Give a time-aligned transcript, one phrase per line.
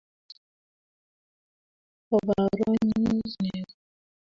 [2.15, 3.73] oba orong'un nego